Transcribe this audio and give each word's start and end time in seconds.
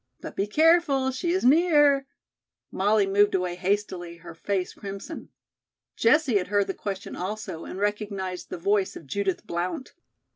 "But 0.19 0.35
be 0.35 0.47
careful, 0.47 1.11
she 1.11 1.29
is 1.29 1.45
near" 1.45 2.07
Molly 2.81 3.05
moved 3.05 3.35
away 3.35 3.53
hastily, 3.53 4.17
her 4.17 4.33
face 4.33 4.73
crimson. 4.73 5.29
Jessie 5.95 6.39
had 6.39 6.47
heard 6.47 6.65
the 6.65 6.73
question 6.73 7.15
also 7.15 7.65
and 7.65 7.77
recognized 7.77 8.49
the 8.49 8.57
voice 8.57 8.95
of 8.95 9.05
Judith 9.05 9.45
Blount. 9.45 9.93